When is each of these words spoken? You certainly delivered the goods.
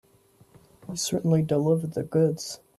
You 0.89 0.95
certainly 0.95 1.43
delivered 1.43 1.93
the 1.93 2.01
goods. 2.01 2.59